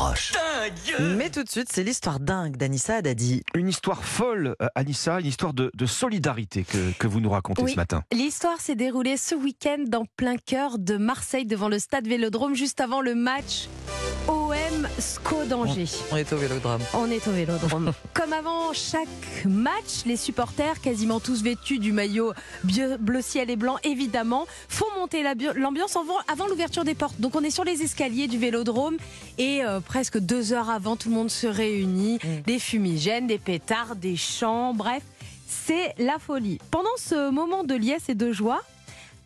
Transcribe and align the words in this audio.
Roche. 0.00 0.32
Mais 0.98 1.28
tout 1.28 1.42
de 1.44 1.48
suite, 1.50 1.68
c'est 1.70 1.82
l'histoire 1.84 2.20
dingue 2.20 2.56
d'Anissa 2.56 2.96
Haddadi. 2.96 3.42
Une 3.54 3.68
histoire 3.68 4.02
folle, 4.02 4.56
euh, 4.62 4.66
Anissa, 4.74 5.20
une 5.20 5.26
histoire 5.26 5.52
de, 5.52 5.70
de 5.74 5.86
solidarité 5.86 6.64
que, 6.64 6.92
que 6.98 7.06
vous 7.06 7.20
nous 7.20 7.28
racontez 7.28 7.62
Oui. 7.62 7.72
ce 7.72 7.76
matin. 7.76 8.02
L'histoire 8.10 8.58
s'est 8.62 8.76
déroulée 8.76 9.18
ce 9.18 9.34
week-end 9.34 9.84
en 9.94 10.04
plein 10.16 10.36
cœur 10.38 10.78
de 10.78 10.96
Marseille 10.96 11.44
devant 11.44 11.68
le 11.68 11.78
stade 11.78 12.06
Vélodrome 12.08 12.54
juste 12.54 12.80
avant 12.80 13.02
le 13.02 13.14
match 13.14 13.68
OM 14.80 14.88
SCO 14.98 15.44
d'Angers. 15.44 15.88
On 16.10 16.16
est 16.16 16.32
au 16.32 16.36
vélodrome. 16.36 16.80
On 16.94 17.10
est 17.10 17.26
au 17.26 17.32
Vélodrome. 17.32 17.92
Comme 18.14 18.32
avant 18.32 18.72
chaque 18.72 19.08
match, 19.44 20.04
les 20.06 20.16
supporters, 20.16 20.80
quasiment 20.80 21.20
tous 21.20 21.42
vêtus 21.42 21.78
du 21.78 21.92
maillot 21.92 22.32
bleu, 22.64 23.20
ciel 23.20 23.50
et 23.50 23.56
blanc, 23.56 23.76
évidemment, 23.84 24.46
font 24.68 24.86
monter 24.96 25.22
l'ambiance 25.56 25.96
avant, 25.96 26.18
avant 26.32 26.46
l'ouverture 26.46 26.84
des 26.84 26.94
portes. 26.94 27.20
Donc 27.20 27.36
on 27.36 27.42
est 27.42 27.50
sur 27.50 27.64
les 27.64 27.82
escaliers 27.82 28.28
du 28.28 28.38
Vélodrome 28.38 28.96
et 29.38 29.62
euh, 29.64 29.80
presque 29.80 30.18
deux 30.18 30.52
heures 30.52 30.70
avant, 30.70 30.96
tout 30.96 31.08
le 31.08 31.14
monde 31.14 31.30
se 31.30 31.46
réunit. 31.46 32.18
Mm. 32.22 32.42
Des 32.46 32.58
fumigènes, 32.58 33.26
des 33.26 33.38
pétards, 33.38 33.96
des 33.96 34.16
chants, 34.16 34.72
bref, 34.74 35.02
c'est 35.46 35.94
la 35.98 36.18
folie. 36.18 36.58
Pendant 36.70 36.96
ce 36.96 37.30
moment 37.30 37.64
de 37.64 37.74
liesse 37.74 38.08
et 38.08 38.14
de 38.14 38.32
joie, 38.32 38.62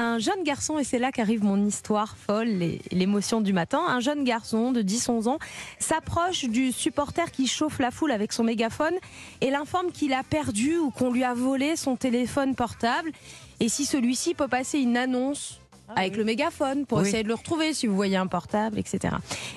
un 0.00 0.18
jeune 0.20 0.44
garçon, 0.44 0.78
et 0.78 0.84
c'est 0.84 1.00
là 1.00 1.10
qu'arrive 1.10 1.42
mon 1.42 1.66
histoire 1.66 2.16
folle, 2.16 2.62
et 2.62 2.80
l'émotion 2.92 3.40
du 3.40 3.52
matin, 3.52 3.80
un 3.86 3.98
jeune 3.98 4.22
garçon 4.22 4.70
de 4.70 4.80
10-11 4.80 5.28
ans 5.28 5.38
s'approche 5.80 6.44
du 6.44 6.70
supporter 6.70 7.32
qui 7.32 7.48
chauffe 7.48 7.80
la 7.80 7.90
foule 7.90 8.12
avec 8.12 8.32
son 8.32 8.44
mégaphone 8.44 8.94
et 9.40 9.50
l'informe 9.50 9.90
qu'il 9.90 10.12
a 10.12 10.22
perdu 10.22 10.76
ou 10.78 10.90
qu'on 10.90 11.12
lui 11.12 11.24
a 11.24 11.34
volé 11.34 11.74
son 11.74 11.96
téléphone 11.96 12.54
portable. 12.54 13.10
Et 13.58 13.68
si 13.68 13.84
celui-ci 13.84 14.34
peut 14.34 14.46
passer 14.46 14.78
une 14.78 14.96
annonce 14.96 15.58
avec 15.96 16.16
le 16.16 16.22
mégaphone 16.24 16.86
pour 16.86 16.98
Oui. 16.98 17.08
essayer 17.08 17.22
de 17.24 17.28
le 17.28 17.34
retrouver 17.34 17.74
si 17.74 17.86
vous 17.88 17.96
voyez 17.96 18.16
un 18.16 18.26
portable, 18.28 18.78
etc. 18.78 19.16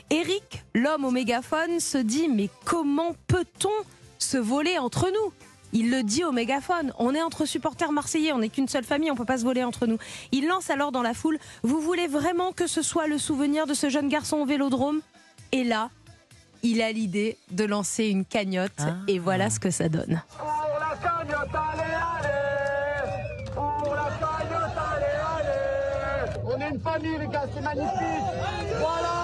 Eric, 0.10 0.63
l'homme 0.73 1.05
au 1.05 1.12
mégaphone, 1.12 1.80
se 1.80 1.99
dit 1.99 2.30
mais 2.30 2.49
comment 2.66 3.13
peut-on 3.27 3.70
se 4.18 4.38
voler 4.38 4.80
entre 4.80 5.07
nous? 5.12 5.34
Il 5.74 5.90
le 5.91 6.04
dit 6.04 6.24
au 6.24 6.32
mégaphone. 6.32 6.94
On 7.00 7.14
est 7.16 7.22
entre 7.22 7.46
supporters 7.46 7.91
marseillais, 7.91 8.32
on 8.34 8.40
n'est 8.40 8.50
qu'une 8.50 8.68
seule 8.68 8.84
famille, 8.84 9.12
on 9.12 9.16
peut 9.16 9.26
pas 9.26 9.38
se 9.38 9.44
voler 9.44 9.64
entre 9.64 9.86
nous. 9.88 9.98
Il 10.32 10.48
lance 10.48 10.70
alors 10.70 10.91
dans 10.91 11.02
la 11.02 11.13
foule 11.13 11.38
Vous 11.63 11.80
voulez 11.82 12.08
vraiment 12.08 12.52
que 12.52 12.68
ce 12.68 12.82
soit 12.82 13.08
le 13.08 13.18
souvenir 13.18 13.68
de 13.68 13.74
ce 13.74 13.90
jeune 13.90 14.10
garçon 14.10 14.38
au 14.38 14.46
vélodrome? 14.46 15.02
Et 15.52 15.63
là, 15.63 15.90
il 16.63 16.82
a 16.82 16.91
l'idée 16.91 17.38
de 17.52 17.63
lancer 17.66 18.05
une 18.08 18.24
cagnotte 18.26 18.72
Ah. 18.80 18.96
et 19.08 19.20
voilà 19.20 19.50
ce 19.50 19.60
que 19.60 19.72
ça 19.72 19.90
donne. 19.90 20.22
Pour 20.38 20.48
la 20.80 20.96
cagnotte, 20.98 21.50
allez, 21.54 21.94
allez 22.18 23.52
Pour 23.54 23.96
la 23.96 24.10
cagnotte, 24.20 24.78
allez, 24.94 25.48
allez 25.48 26.40
On 26.46 26.62
est 26.62 26.70
une 26.70 26.80
famille, 26.80 27.18
les 27.20 27.28
gars, 27.28 27.46
c'est 27.54 27.62
magnifique 27.62 27.90
Voilà 28.80 28.80
Voilà 28.80 29.21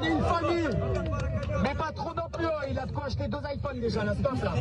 On 0.00 0.04
est 0.04 0.10
une 0.10 0.22
famille 0.22 0.68
Mais 1.62 1.74
pas 1.74 1.92
trop 1.94 2.14
non 2.14 2.22
hein. 2.22 2.48
il 2.70 2.78
a 2.78 2.86
de 2.86 2.92
quoi 2.92 3.06
acheter 3.06 3.28
deux 3.28 3.38
iPhones 3.54 3.80
déjà, 3.80 4.04
là, 4.04 4.14
stop, 4.14 4.34
là 4.42 4.54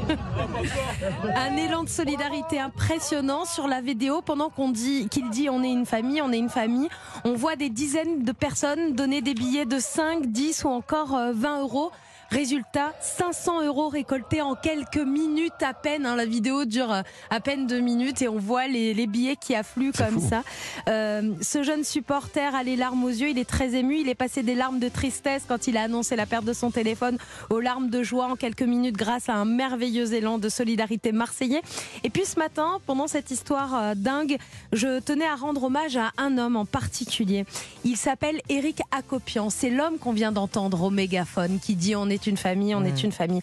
Un 1.36 1.56
élan 1.56 1.84
de 1.84 1.90
solidarité 1.90 2.60
impressionnant 2.60 3.46
sur 3.46 3.68
la 3.68 3.82
vidéo 3.82 4.22
pendant 4.22 4.50
qu'on 4.50 4.70
dit 4.70 5.08
qu'il 5.10 5.30
dit 5.30 5.50
on 5.50 5.64
est 5.64 5.72
une 5.72 5.86
famille, 5.86 6.22
on 6.22 6.32
est 6.32 6.38
une 6.38 6.50
famille. 6.50 6.90
On 7.24 7.34
voit 7.34 7.56
des 7.56 7.70
dizaines 7.70 8.24
de 8.24 8.32
personnes 8.32 8.94
donner 8.94 9.22
des 9.22 9.34
billets 9.34 9.66
de 9.66 9.80
5, 9.80 10.28
10 10.28 10.64
ou 10.66 10.70
encore 10.70 11.16
euh, 11.16 11.32
20 11.34 11.62
euros. 11.62 11.92
Résultat, 12.32 12.94
500 13.02 13.66
euros 13.66 13.90
récoltés 13.90 14.42
en 14.44 14.54
quelques 14.54 14.98
minutes 14.98 15.62
à 15.62 15.74
peine. 15.74 16.06
hein. 16.06 16.16
La 16.16 16.26
vidéo 16.26 16.66
dure 16.66 16.92
euh, 16.92 17.02
à 17.32 17.40
peine 17.40 17.66
deux 17.66 17.80
minutes 17.80 18.22
et 18.22 18.30
on 18.30 18.38
voit 18.38 18.68
les, 18.68 18.94
les 18.94 19.08
billets 19.08 19.36
qui 19.36 19.56
affluent 19.56 19.92
comme 19.92 20.20
fou. 20.22 20.30
ça. 20.30 20.44
Euh, 20.88 21.34
ce 21.42 21.64
jeune 21.64 21.84
supporter 21.84 22.54
a 22.54 22.62
les 22.62 22.76
larmes 22.76 23.04
aux 23.04 23.10
yeux, 23.10 23.30
il 23.30 23.40
est 23.40 23.50
très 23.50 23.74
ému, 23.74 24.00
il 24.00 24.10
est 24.10 24.16
passé 24.16 24.44
des 24.44 24.54
larmes 24.54 24.78
de 24.78 24.90
tristesse 24.90 25.44
quand 25.48 25.66
il 25.66 25.76
a 25.76 25.82
annoncé 25.82 26.16
la 26.16 26.28
perte 26.28 26.46
de 26.46 26.54
son 26.54 26.70
téléphone 26.70 27.18
aux 27.50 27.60
larmes 27.60 27.90
de 27.90 28.04
joie 28.04 28.26
en 28.28 28.36
quelques 28.36 28.62
minutes 28.62 28.96
grâce 28.96 29.28
à 29.28 29.34
un 29.34 29.46
merveilleux 29.46 30.14
élan 30.14 30.38
de 30.38 30.50
solidarité 30.50 31.12
marseillais. 31.12 31.62
Et 32.04 32.12
puis 32.12 32.26
ce 32.26 32.38
matin, 32.38 32.80
pendant 32.86 33.08
cette 33.08 33.32
histoire 33.32 33.74
euh, 33.76 33.94
dingue, 33.96 34.38
je 34.72 35.00
tenais 35.00 35.26
à 35.28 35.36
rendre 35.36 35.64
hommage 35.64 35.98
à 35.98 36.12
un 36.18 36.38
homme 36.38 36.58
en 36.58 36.66
particulier. 36.66 37.46
Il 37.84 37.98
s'appelle 37.98 38.40
Eric 38.50 38.82
Acopian. 38.92 39.50
C'est 39.50 39.72
l'homme 39.72 39.98
qu'on 39.98 40.14
vient 40.14 40.32
d'entendre 40.32 40.84
au 40.84 40.92
mégaphone 40.92 41.60
qui 41.60 41.76
dit 41.76 41.96
on 41.96 42.08
est 42.08 42.19
une 42.28 42.38
famille, 42.38 42.76
on 42.76 42.84
est 42.84 43.04
une 43.04 43.12
famille. 43.12 43.42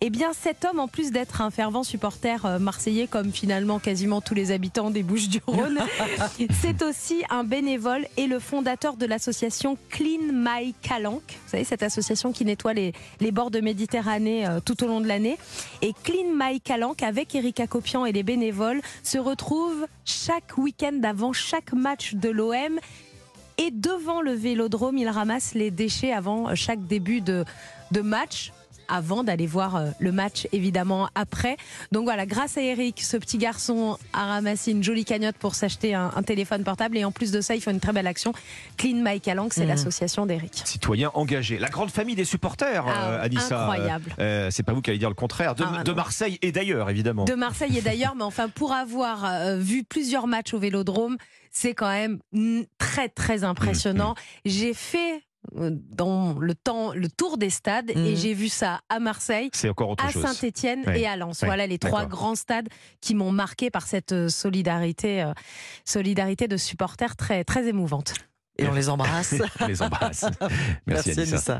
Eh 0.00 0.10
bien 0.10 0.32
cet 0.32 0.64
homme, 0.64 0.78
en 0.78 0.88
plus 0.88 1.10
d'être 1.10 1.40
un 1.40 1.50
fervent 1.50 1.82
supporter 1.82 2.44
euh, 2.44 2.58
marseillais 2.58 3.06
comme 3.06 3.32
finalement 3.32 3.78
quasiment 3.78 4.20
tous 4.20 4.34
les 4.34 4.50
habitants 4.50 4.90
des 4.90 5.02
Bouches-du-Rhône, 5.02 5.78
c'est 6.62 6.82
aussi 6.82 7.22
un 7.30 7.44
bénévole 7.44 8.06
et 8.16 8.26
le 8.26 8.38
fondateur 8.38 8.96
de 8.96 9.06
l'association 9.06 9.78
Clean 9.90 10.32
My 10.32 10.74
Calanque. 10.82 11.38
Vous 11.44 11.50
savez, 11.50 11.64
cette 11.64 11.82
association 11.82 12.32
qui 12.32 12.44
nettoie 12.44 12.74
les, 12.74 12.92
les 13.20 13.32
bords 13.32 13.50
de 13.50 13.60
Méditerranée 13.60 14.46
euh, 14.46 14.60
tout 14.64 14.82
au 14.84 14.86
long 14.86 15.00
de 15.00 15.06
l'année. 15.06 15.38
Et 15.82 15.92
Clean 16.04 16.32
My 16.34 16.60
Calanque, 16.60 17.02
avec 17.02 17.34
Erika 17.34 17.66
Copian 17.66 18.06
et 18.06 18.12
les 18.12 18.22
bénévoles, 18.22 18.80
se 19.02 19.18
retrouve 19.18 19.86
chaque 20.04 20.56
week-end 20.58 21.00
avant 21.04 21.32
chaque 21.32 21.72
match 21.72 22.14
de 22.14 22.28
l'OM. 22.28 22.78
Et 23.58 23.70
devant 23.70 24.20
le 24.20 24.32
vélodrome, 24.32 24.98
il 24.98 25.08
ramasse 25.08 25.54
les 25.54 25.70
déchets 25.70 26.12
avant 26.12 26.54
chaque 26.54 26.86
début 26.86 27.20
de, 27.20 27.44
de 27.90 28.00
match 28.02 28.52
avant 28.88 29.24
d'aller 29.24 29.48
voir 29.48 29.74
euh, 29.74 29.90
le 29.98 30.12
match 30.12 30.46
évidemment 30.52 31.08
après. 31.16 31.56
Donc 31.90 32.04
voilà, 32.04 32.24
grâce 32.24 32.56
à 32.56 32.60
Eric, 32.60 33.02
ce 33.02 33.16
petit 33.16 33.36
garçon 33.36 33.98
a 34.12 34.26
ramassé 34.26 34.70
une 34.70 34.84
jolie 34.84 35.04
cagnotte 35.04 35.34
pour 35.38 35.56
s'acheter 35.56 35.92
un, 35.92 36.12
un 36.14 36.22
téléphone 36.22 36.62
portable 36.62 36.96
et 36.96 37.04
en 37.04 37.10
plus 37.10 37.32
de 37.32 37.40
ça, 37.40 37.56
il 37.56 37.60
fait 37.60 37.72
une 37.72 37.80
très 37.80 37.92
belle 37.92 38.06
action. 38.06 38.32
Clean 38.76 39.02
My 39.02 39.20
Calanque, 39.20 39.54
c'est 39.54 39.62
Mhm. 39.62 39.68
l'association 39.70 40.24
d'Eric. 40.24 40.62
Citoyen 40.64 41.10
engagé. 41.14 41.58
La 41.58 41.68
grande 41.68 41.90
famille 41.90 42.14
des 42.14 42.24
supporters, 42.24 42.84
Ah, 42.86 43.10
euh, 43.14 43.24
Anissa. 43.24 43.62
incroyable. 43.62 44.14
Euh, 44.20 44.50
c'est 44.52 44.62
pas 44.62 44.72
vous 44.72 44.82
qui 44.82 44.90
allez 44.90 45.00
dire 45.00 45.08
le 45.08 45.16
contraire. 45.16 45.56
De, 45.56 45.64
Ah, 45.66 45.82
de. 45.82 45.90
Marseille 45.92 46.38
et 46.42 46.52
d'ailleurs, 46.52 46.88
évidemment. 46.88 47.24
de 47.24 47.34
Marseille 47.34 47.76
et 47.78 47.82
d'ailleurs, 47.82 48.14
mais 48.14 48.22
enfin 48.22 48.48
pour 48.48 48.72
avoir 48.72 49.24
euh, 49.24 49.56
vu 49.56 49.82
plusieurs 49.82 50.28
matchs 50.28 50.54
au 50.54 50.60
Vélodrome, 50.60 51.16
c'est 51.50 51.74
quand 51.74 51.88
même 51.88 52.20
très 52.96 53.08
très 53.08 53.44
impressionnant. 53.44 54.14
J'ai 54.44 54.74
fait 54.74 55.22
euh, 55.56 55.70
dans 55.72 56.34
le 56.40 56.54
temps 56.54 56.92
le 56.92 57.08
tour 57.08 57.38
des 57.38 57.50
stades 57.50 57.90
et 57.90 57.94
Mhm. 57.94 58.16
j'ai 58.16 58.34
vu 58.34 58.48
ça 58.48 58.80
à 58.88 58.98
Marseille. 58.98 59.48
C'est 59.52 59.68
encore 59.68 59.90
autre 59.90 60.04
À. 60.04 60.10
Saint-Étienne 60.10 60.82
Ouais. 60.86 61.02
et 61.02 61.06
à 61.06 61.16
Lens. 61.16 61.40
Ouais, 61.42 61.46
Voilà 61.46 61.66
les 61.68 61.78
trois 61.78 62.04
grands 62.06 62.34
stades 62.34 62.68
qui 63.00 63.14
m'ont 63.14 63.30
marqué 63.30 63.70
par 63.70 63.86
cette 63.86 64.10
euh, 64.12 64.28
solidarité, 64.28 65.22
euh, 65.22 65.32
solidarité 65.84 66.48
de 66.48 66.56
supporters 66.56 67.14
très 67.16 67.44
très 67.44 67.68
émouvante. 67.68 68.14
Et 68.58 68.66
on 68.66 68.72
les 68.72 68.88
embrasse. 68.88 69.34
On 69.60 69.66
les 69.66 69.82
embrasse. 69.82 70.24
Merci, 70.40 70.50
Merci 70.86 71.10
Anissa. 71.10 71.20
Anissa. 71.36 71.54